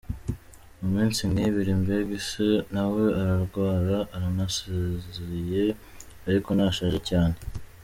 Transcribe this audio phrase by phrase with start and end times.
[0.79, 5.63] Mu minsi nk’ibiri mbega ise nawe ararwara aranisaziye
[6.27, 7.35] ariko nashaje cyane.